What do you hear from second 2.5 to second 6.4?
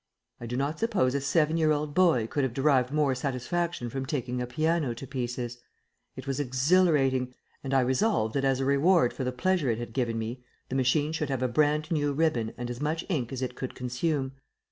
derived more satisfaction from taking a piano to pieces. It was